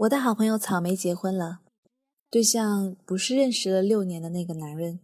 [0.00, 1.60] 我的好朋友草莓结婚了，
[2.30, 5.00] 对象不是认识了六年的那个男人，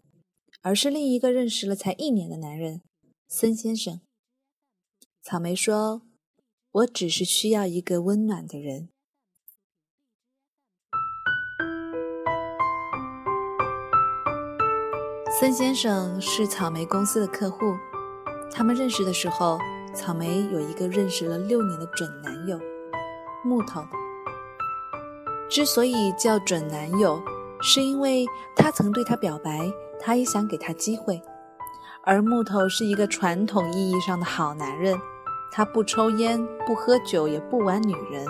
[0.60, 2.82] 而是另一个认识了才一年的男人，
[3.26, 4.02] 森先生。
[5.22, 6.02] 草莓说
[6.72, 8.90] ：“我只是需要一个温暖的人。”
[15.40, 17.58] 森先生是草莓公司的客户，
[18.52, 19.58] 他们认识的时候，
[19.94, 22.60] 草莓有一个认识了六年的准男友，
[23.42, 23.82] 木头。
[25.52, 27.20] 之所以叫准男友，
[27.60, 28.24] 是因为
[28.56, 31.20] 他曾对她表白，他也想给她机会。
[32.02, 34.98] 而木头是一个传统意义上的好男人，
[35.52, 38.26] 他不抽烟，不喝酒，也不玩女人，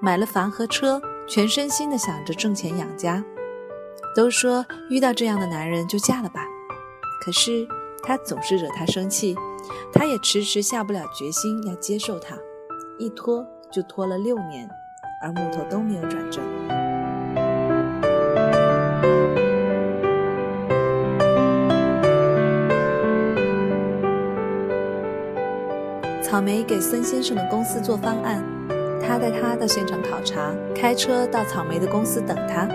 [0.00, 3.24] 买了房和车，全身心的想着挣钱养家。
[4.14, 6.46] 都说遇到这样的男人就嫁了吧，
[7.24, 7.66] 可是
[8.04, 9.34] 他总是惹她生气，
[9.92, 12.36] 她也迟迟下不了决心要接受他，
[13.00, 14.70] 一拖就拖了六年。
[15.22, 16.42] 而木头都没有转正。
[26.22, 28.42] 草莓给孙先生的公司做方案，
[29.00, 32.66] 他带他到现场考察，开车到草莓的公司等他。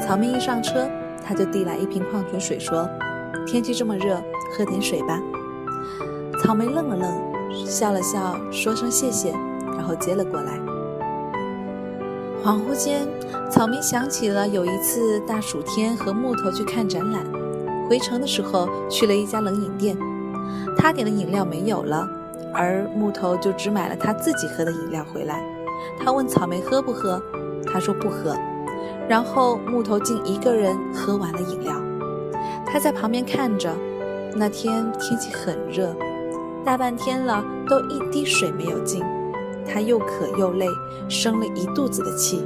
[0.00, 0.88] 草莓一上车，
[1.24, 2.88] 他就递来一瓶矿泉水，说
[3.46, 4.20] ：“天气这么热，
[4.56, 5.20] 喝点水吧。”
[6.42, 9.30] 草莓愣了愣，笑了笑，说声谢谢，
[9.76, 10.65] 然后接了过来。
[12.46, 13.08] 恍惚间，
[13.50, 17.26] 草莓想起了有一次大暑天和木头去看展览，
[17.88, 19.98] 回城的时候去了一家冷饮店，
[20.78, 22.08] 他点的饮料没有了，
[22.54, 25.42] 而木头就只买了他自己喝的饮料回来。
[25.98, 27.20] 他问草莓喝不喝，
[27.66, 28.36] 他说不喝，
[29.08, 31.74] 然后木头竟一个人喝完了饮料。
[32.64, 33.74] 他在旁边看着，
[34.36, 35.92] 那天天气很热，
[36.64, 39.02] 大半天了都一滴水没有进。
[39.66, 40.66] 他又渴又累，
[41.08, 42.44] 生了一肚子的气。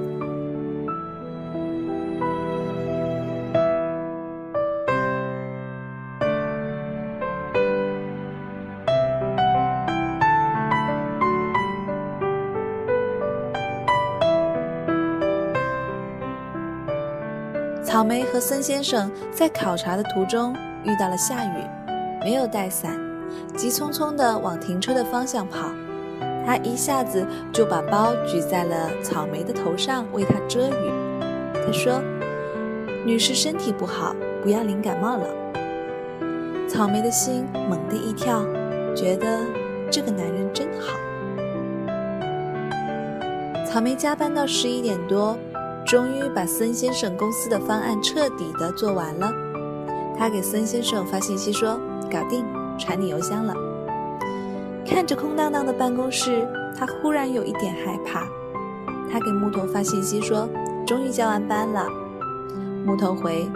[17.83, 20.55] 草莓和孙先生在考察的途中
[20.85, 21.65] 遇到了下雨，
[22.23, 22.99] 没有带伞，
[23.57, 25.69] 急匆匆地往停车的方向跑。
[26.47, 30.91] 他一下子就把包举在了草莓的头上，为她遮雨。
[31.55, 32.03] 他说
[33.07, 35.27] ：“女士身体不好，不要淋感冒了。”
[36.67, 38.45] 草莓的心猛地一跳，
[38.95, 39.45] 觉得
[39.91, 40.97] 这个男人真好。
[43.69, 45.39] 草莓加班到十一点多，
[45.87, 49.33] 终于把孙先生公司的方案彻底的做完了。
[50.19, 51.79] 他给孙先生发信息说
[52.11, 52.45] ：“搞定，
[52.77, 53.55] 传你邮箱了。”
[54.91, 56.45] 看着空荡荡的办公室，
[56.77, 58.27] 他忽然有一点害怕。
[59.09, 60.49] 他给木头发信息说
[60.85, 61.87] ：“终于交完班了。”
[62.85, 63.49] 木头回：“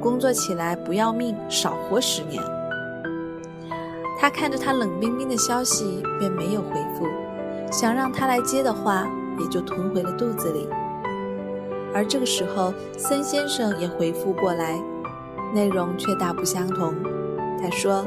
[0.00, 2.42] 工作起来不要命，少活十年。”
[4.18, 7.06] 他看着他冷冰冰的消息，便没有回复。
[7.70, 9.06] 想让他来接的话，
[9.38, 10.66] 也就吞回了肚子里。
[11.94, 14.82] 而这个时候，森先生也回复过来，
[15.54, 16.94] 内容却大不相同。
[17.60, 18.06] 他说：“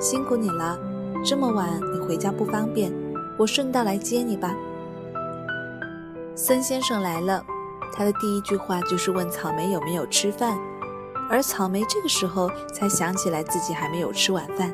[0.00, 0.78] 辛苦你了。”
[1.24, 2.92] 这么晚你回家不方便，
[3.38, 4.54] 我顺道来接你吧。
[6.34, 7.42] 森先生来了，
[7.94, 10.58] 他的第一句话就是问草莓有没有吃饭，
[11.30, 14.70] 而草莓这个时候才想起来自己还没有吃晚饭。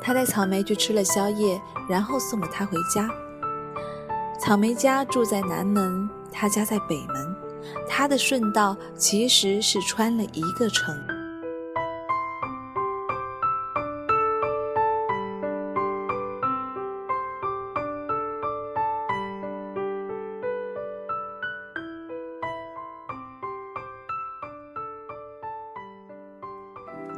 [0.00, 3.10] 他带草莓去吃了宵夜，然后送了她回家。
[4.38, 7.34] 草莓家住在南门，他家在北门，
[7.88, 10.96] 他的顺道其实是穿了一个城。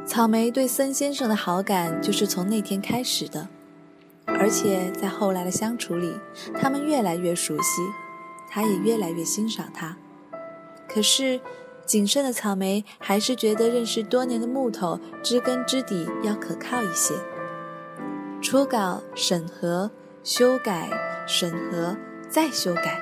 [0.05, 3.47] 草莓对森先生的好感就是从那天开始的，
[4.25, 6.13] 而且在后来的相处里，
[6.59, 7.81] 他们越来越熟悉，
[8.49, 9.95] 他也越来越欣赏他。
[10.87, 11.39] 可是，
[11.85, 17.13] 谨慎的草莓还是觉得认识多年的木头知根知底要可靠一些。
[18.41, 19.89] 初稿、审核、
[20.23, 20.89] 修改、
[21.25, 21.95] 审核、
[22.27, 22.99] 再修改，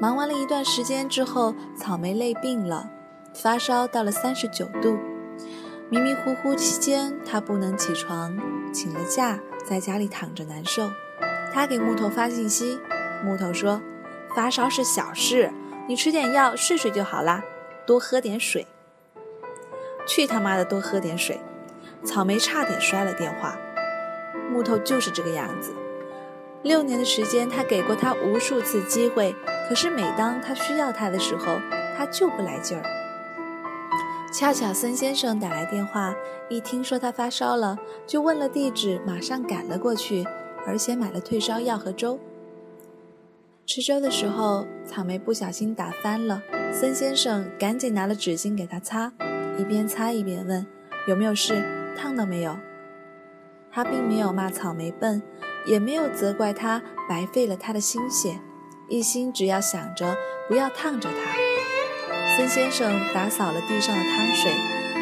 [0.00, 2.90] 忙完了一段时间之后，草莓累病了，
[3.32, 4.96] 发烧到了三十九度。
[5.88, 8.36] 迷迷糊糊期间，他不能起床，
[8.72, 10.90] 请了假，在家里躺着难受。
[11.54, 12.80] 他给木头发信息，
[13.24, 13.80] 木头说
[14.34, 15.52] ：“发烧是小事，
[15.86, 17.40] 你吃点药，睡睡就好啦，
[17.86, 18.66] 多喝点水。”
[20.08, 21.40] 去他妈的，多喝点水！
[22.04, 23.56] 草莓差点摔了电话。
[24.50, 25.72] 木头就是这个样子，
[26.64, 29.36] 六年的时间，他给过他无数次机会，
[29.68, 31.58] 可是每当他需要他的时候，
[31.96, 32.84] 他就不来劲儿。
[34.38, 36.14] 恰巧孙先生打来电话，
[36.50, 40.26] 一听说他发烧了，就问了地址，马上赶了过去，
[40.66, 42.18] 而且买了退烧药和粥。
[43.64, 49.10] 吃粥的时候，草莓不小心打翻了，孙先生赶紧拿了纸巾给他擦，
[49.58, 50.66] 一边擦一边问
[51.08, 51.64] ：“有没有事？
[51.96, 52.58] 烫到没有？”
[53.72, 55.22] 他并没有骂草莓笨。
[55.64, 58.38] 也没有责怪他白费了他的心血，
[58.88, 60.14] 一心只要想着
[60.46, 61.45] 不要烫着他。
[62.36, 64.52] 孙先生打扫了地上的汤水，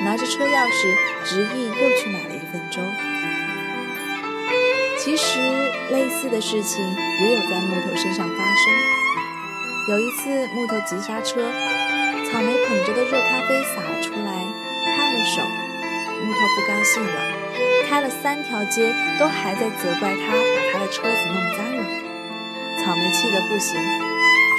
[0.05, 0.95] 拿着车钥匙，
[1.25, 2.81] 执意又去买了一份粥。
[5.01, 5.41] 其实
[5.91, 6.81] 类似的事情
[7.21, 8.73] 也有在木头身上发生。
[9.89, 11.51] 有一次木头急刹车，
[12.31, 14.33] 草莓捧着的热咖啡洒了出来，
[14.95, 15.43] 烫了手，
[16.25, 17.21] 木头不高兴了。
[17.89, 21.85] 开了三条街，都还在责怪他把他的车子弄脏了。
[22.79, 23.75] 草莓气得不行，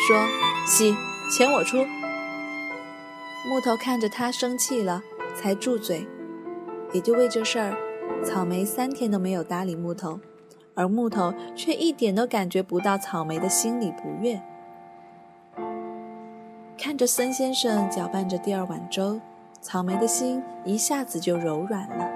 [0.08, 0.28] 说
[0.68, 0.94] ：“洗，
[1.32, 1.88] 钱我出。”
[3.48, 5.04] 木头看着他生气了，
[5.36, 6.08] 才住嘴。
[6.92, 7.78] 也就为这事儿，
[8.24, 10.20] 草莓三天都没有搭理木头，
[10.74, 14.42] 而木头却一点都感觉不到草莓的心里不悦。
[16.78, 19.22] 看着孙先生搅拌着第二碗粥，
[19.62, 22.10] 草莓的心一下子就柔软了。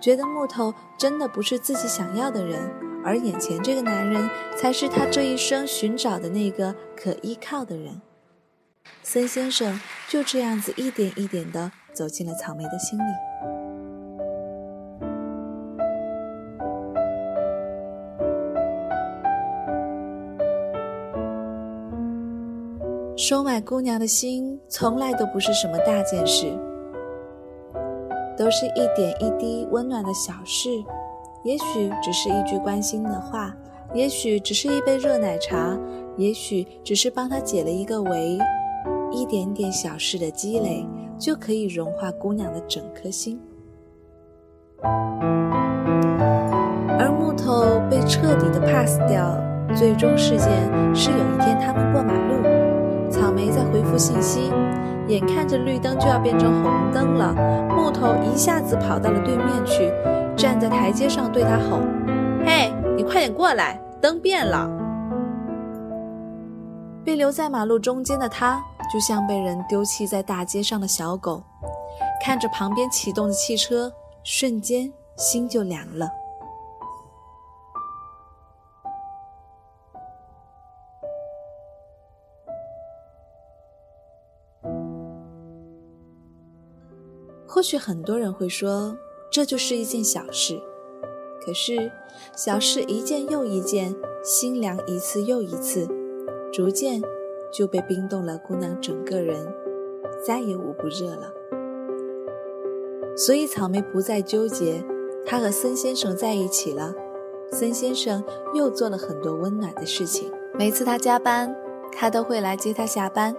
[0.00, 2.58] 觉得木头真的不是自己想要的人，
[3.04, 8.00] 而眼前这个男人才是他这一生寻找的那个可依靠的人。
[9.02, 13.02] 孙先生就这样子一点一点的走进了草莓的心里。
[23.16, 26.52] 收买姑娘的心，从来都不是什么大件事。
[28.36, 30.70] 都是一点一滴温暖的小事，
[31.44, 33.54] 也许只是一句关心的话，
[33.92, 35.78] 也许只是一杯热奶茶，
[36.16, 38.38] 也许只是帮他解了一个围，
[39.12, 40.86] 一点点小事的积累，
[41.18, 43.40] 就可以融化姑娘的整颗心。
[46.98, 49.36] 而木头被彻底的 pass 掉，
[49.74, 50.48] 最终事件
[50.94, 54.52] 是有一天他们过马路，草莓在回复信息。
[55.08, 57.34] 眼看着绿灯就要变成红灯了，
[57.76, 59.92] 木头一下子跑到了对面去，
[60.36, 61.80] 站在台阶上对他吼
[62.46, 64.70] ：“嘿，你快点过来，灯变了！”
[67.02, 71.42] 被留在马路中间的他，就像被人丢弃在大街上的小狗，
[72.24, 73.92] 看着旁边启动的汽车，
[74.24, 76.10] 瞬间心就凉了。
[87.46, 88.96] 或许很多人会说，
[89.30, 90.60] 这就是一件小事。
[91.44, 91.90] 可是，
[92.36, 95.88] 小事一件又一件，心凉一次又一次，
[96.52, 97.02] 逐渐
[97.52, 98.38] 就被冰冻了。
[98.38, 99.46] 姑娘整个人
[100.26, 101.32] 再也捂不热了。
[103.16, 104.84] 所以，草莓不再纠结，
[105.26, 106.94] 她和孙先生在一起了。
[107.52, 108.22] 孙先生
[108.54, 110.30] 又做了很多温暖的事情。
[110.54, 111.54] 每次他加班，
[111.92, 113.34] 他都会来接他下班。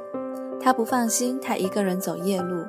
[0.60, 2.64] 他不放心他一个人走夜路。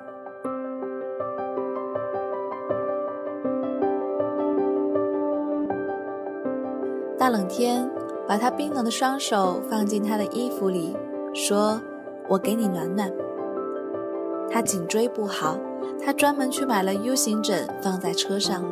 [7.19, 7.91] 大冷天，
[8.27, 10.97] 把他冰冷的双手放进他的衣服里，
[11.33, 11.81] 说
[12.29, 13.11] ：“我给你暖暖。”
[14.51, 15.59] 他颈椎不好，
[16.05, 18.63] 他专门去买了 U 型枕放在车上。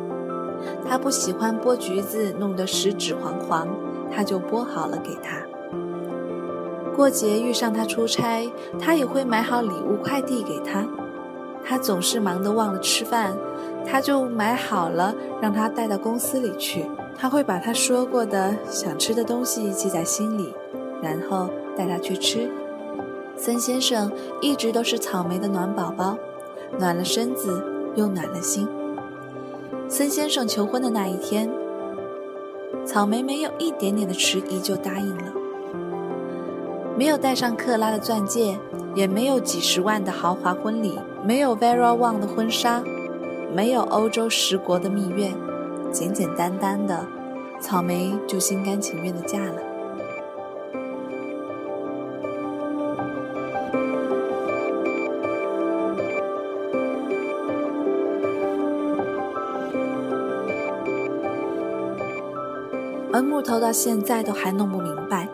[0.87, 3.67] 他不喜欢剥橘子，弄得食指黄黄，
[4.11, 5.41] 他就剥好了给他。
[6.95, 10.85] 过节遇上他出差，他也会买好礼物快递给他。
[11.63, 13.35] 他总是忙得忘了吃饭，
[13.85, 16.85] 他就买好了让他带到公司里去。
[17.17, 20.53] 他会把他说过的想吃的东西记在心里，
[21.01, 22.49] 然后带他去吃。
[23.35, 26.17] 孙先生一直都是草莓的暖宝宝，
[26.77, 27.63] 暖了身子
[27.95, 28.67] 又暖了心。
[29.89, 31.49] 孙先生求婚的那一天，
[32.85, 35.33] 草莓没有一点点的迟疑就答应了。
[36.97, 38.59] 没有戴上克拉的钻戒，
[38.93, 42.83] 也没有几十万的豪华婚礼，没有 Vera Wang 的婚纱，
[43.53, 45.31] 没有欧洲十国的蜜月。
[45.91, 47.05] 简简单单的，
[47.59, 49.55] 草莓就心甘情愿的嫁了。
[63.13, 65.27] 而木头到现在都还弄不明白，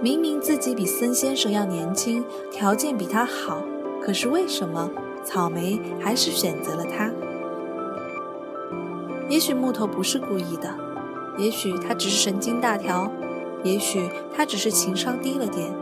[0.00, 3.62] 明明自己比孙先生要年轻，条件比他好，
[4.00, 4.90] 可是为什么
[5.24, 7.10] 草莓还是选择了他？
[9.28, 10.72] 也许木头不是故意的，
[11.36, 13.10] 也许他只是神经大条，
[13.62, 15.72] 也许他只是情商低了点，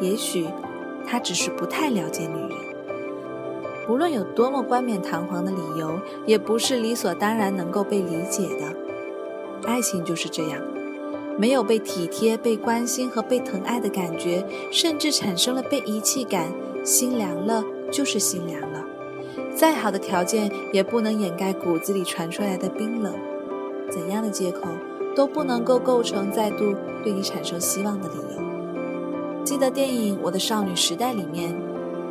[0.00, 0.46] 也许
[1.06, 2.50] 他只是不太了解女人。
[3.88, 8.85] 无论有多么冠冕堂皇的理由，也不是理所当然能够被理解的。
[9.66, 10.62] 爱情就是这样，
[11.38, 16.52] 没有被体贴、被关心和被疼爱的感觉，甚至产生了被遗弃感，
[16.84, 18.84] 心凉了就是心凉了。
[19.54, 23.14] 再好的条件也不能掩盖骨子里传出来的冰冷。
[23.90, 24.68] 怎样的借口
[25.14, 29.44] 都不能够构成再度对你产生希望的理由。
[29.44, 31.54] 记得电影《我的少女时代》里面。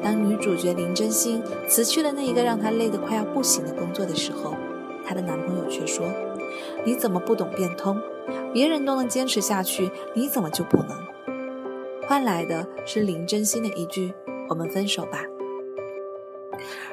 [0.03, 4.53] 当女主角林真心辞去了那一个让她累得快要不行的工作的时候，
[5.03, 6.05] 她的男朋友却说
[6.85, 7.99] ：“你怎么不懂变通？
[8.53, 10.89] 别人都能坚持下去，你怎么就不能？”
[12.07, 14.13] 换来的是林真心的一句
[14.47, 15.23] ：“我们分手吧。”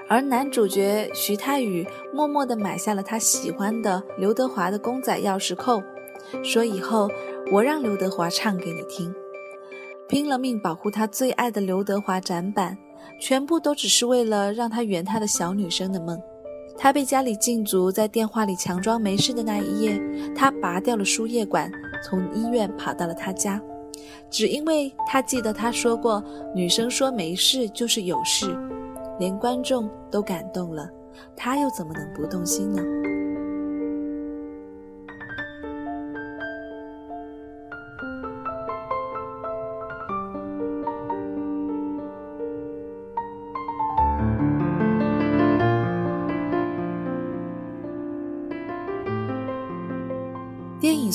[0.08, 5.82] 而男主角徐太宇默默地买下了他喜欢的刘德华的公仔钥匙扣，
[6.42, 7.08] 说：“以后
[7.52, 9.14] 我让刘德华唱给你听。”
[10.08, 12.76] 拼了命保护他最爱的刘德华展板。
[13.20, 16.20] 全部都只是为了让他圆他的小女生的梦。
[16.82, 20.02] 他被家里禁足，在电话里强装没事的那一夜，
[20.34, 21.70] 他拔掉了输液管，
[22.02, 23.62] 从医院跑到了他家，
[24.28, 26.20] 只因为他记得他说过，
[26.52, 28.58] 女生说没事就是有事，
[29.20, 30.90] 连观众都感动了，
[31.36, 32.82] 他又怎么能不动心呢？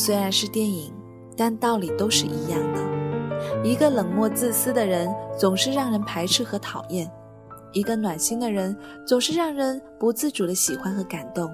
[0.07, 0.93] 虽然是电影，
[1.35, 2.81] 但道理都是一样的。
[3.61, 7.05] 一个冷漠自私的人总是让人排斥和讨厌；
[7.73, 8.73] 一个暖心的人
[9.05, 11.53] 总是让人不自主的喜欢和感动。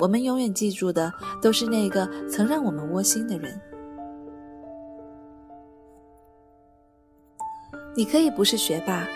[0.00, 3.60] 我们永远记住的都是那个曾让我们窝心的人。
[7.94, 9.06] 你可以不是学霸，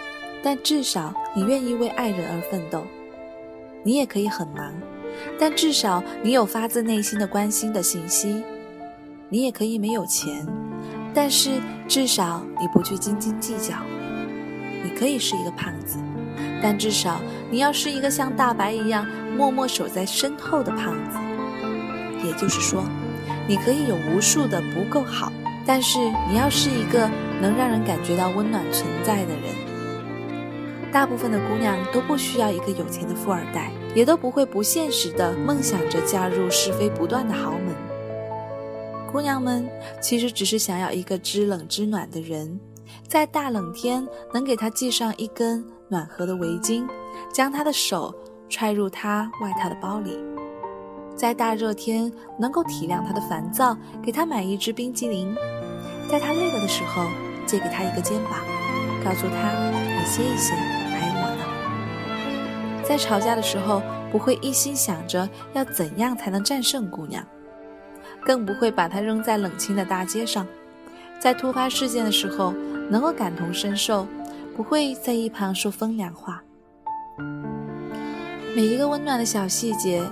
[0.45, 2.85] 但至少你愿意为爱人而奋斗。
[3.83, 4.73] 你也可以很忙。
[5.39, 8.43] 但至少你有发自内心的关心的信息，
[9.29, 10.47] 你也可以没有钱，
[11.13, 13.75] 但是至少你不去斤斤计较。
[14.83, 15.99] 你可以是一个胖子，
[16.63, 19.07] 但至少你要是一个像大白一样
[19.37, 21.19] 默默守在身后的胖子。
[22.27, 22.85] 也就是说，
[23.49, 25.33] 你可以有无数的不够好，
[25.67, 25.99] 但是
[26.31, 29.65] 你要是一个能让人感觉到温暖存在的人。
[30.93, 33.73] 大部分的姑娘都不需要一个有钱的富二代。
[33.95, 37.75] 也都不会不现实的梦想着嫁入是非不断的豪门。
[39.13, 39.69] 姑娘们
[40.01, 42.59] 其实只是想要一个知冷知暖的人，
[43.07, 46.85] 在大冷天能给她系上一根暖和的围巾，
[47.33, 48.13] 将她的手
[48.49, 50.19] 揣入她外套的包里；
[51.15, 55.33] 在大热天能够体谅她的烦躁，给她买一支冰激凌；
[56.11, 57.07] 在她累了的时候
[57.47, 58.41] 借给她一个肩膀，
[59.05, 59.53] 告诉她
[59.97, 60.84] 你歇一歇。
[62.87, 67.25] 在吵架的时候，不会一心想着要怎样才能战胜姑娘，
[68.25, 70.47] 更不会把她扔在冷清的大街上。
[71.19, 72.53] 在突发事件的时候，
[72.91, 74.07] 能够感同身受，
[74.55, 76.43] 不会在一旁说风凉话。
[78.55, 80.03] 每一个温暖的小细节，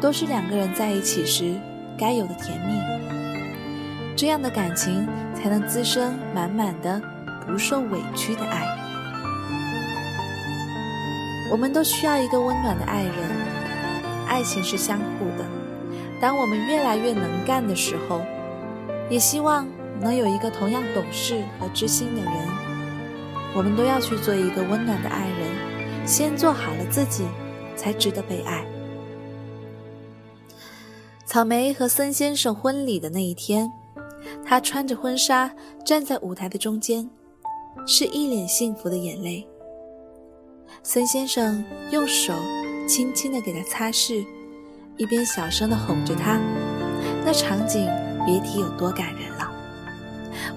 [0.00, 1.54] 都是两个人在一起时
[1.98, 2.80] 该有的甜蜜。
[4.16, 7.00] 这样的感情，才能滋生满满的、
[7.46, 8.81] 不受委屈的爱。
[11.52, 13.14] 我们都需要一个温暖的爱人，
[14.26, 15.44] 爱情是相互的。
[16.18, 18.22] 当我们越来越能干的时候，
[19.10, 19.68] 也希望
[20.00, 22.32] 能有一个同样懂事和知心的人。
[23.54, 27.26] 我们都要去做一个温暖的爱人，先做好了自己，
[27.76, 28.64] 才值得被爱。
[31.26, 33.70] 草莓和森先生婚礼的那一天，
[34.42, 35.52] 他穿着婚纱
[35.84, 37.10] 站在舞台的中间，
[37.86, 39.46] 是一脸幸福的眼泪。
[40.84, 42.34] 孙先生用手
[42.88, 44.26] 轻轻地给他擦拭，
[44.96, 46.40] 一边小声地哄着他，
[47.24, 47.88] 那场景
[48.26, 49.48] 别提有多感人了。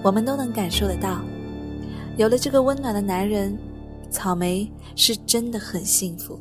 [0.02, 1.20] 我们都能感受得到，
[2.16, 3.56] 有了这个温暖的男人，
[4.10, 6.36] 草莓是真的很幸福。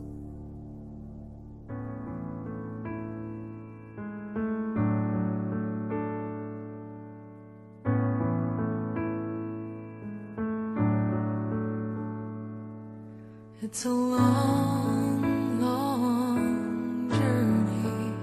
[13.75, 18.13] So long, long journey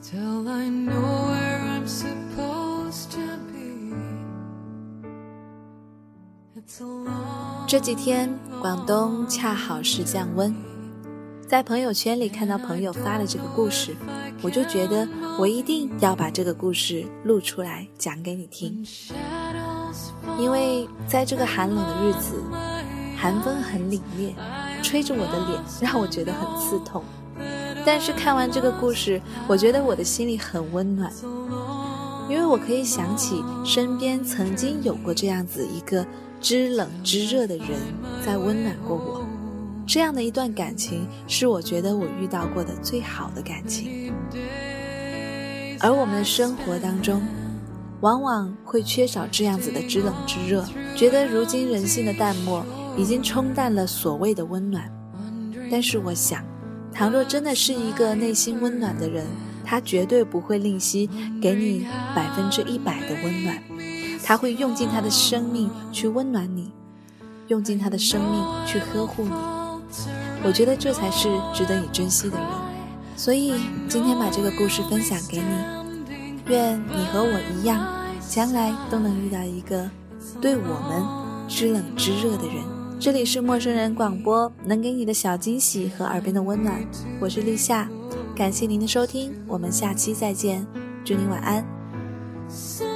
[0.00, 3.20] till I know where I'm supposed to
[3.52, 3.92] be.
[7.66, 10.56] 这几天广东恰好是降温，
[11.46, 13.94] 在朋友圈里看到朋友发了这个故事，
[14.40, 15.06] 我就觉得
[15.38, 18.82] 我一定要把这个故事录出来讲给你听，
[20.38, 22.42] 因为在这个寒冷的日子，
[23.22, 24.34] 寒风很凛冽，
[24.82, 27.04] 吹着我的脸，让我觉得很刺痛。
[27.86, 31.08] 但是看完这个故事，我觉得我的心里很温暖，
[32.28, 36.04] 因为我可以想起身边曾经有过这样子一个
[36.40, 37.68] 知冷知热的人
[38.26, 39.24] 在温暖过我。
[39.86, 44.12] 这样的一段感情，是我觉得我遇到过的最好的感情。
[45.78, 47.22] 而我们的生活当中，
[48.00, 50.64] 往往会缺少这样子的知冷知热，
[50.96, 54.90] 觉得如今人性的淡漠已经冲淡了所谓的温暖。
[55.70, 56.44] 但是我想。
[56.94, 59.24] 倘若真的是一个内心温暖的人，
[59.64, 61.08] 他绝对不会吝惜
[61.40, 63.58] 给你百分之一百的温暖，
[64.22, 66.70] 他会用尽他的生命去温暖你，
[67.48, 69.32] 用尽他的生命去呵护你。
[70.44, 72.46] 我觉得这才是值得你珍惜的人。
[73.16, 73.54] 所以
[73.88, 77.88] 今天把这个故事分享给你，愿你和我一样，
[78.28, 79.88] 将来都能遇到一个
[80.42, 82.71] 对我们知冷知热的人。
[83.02, 86.80] 这里是陌生人广播，能给你的小惊喜和耳边的温暖。
[87.18, 87.90] 我是立夏，
[88.32, 90.64] 感谢您的收听，我们下期再见，
[91.04, 92.91] 祝您晚安。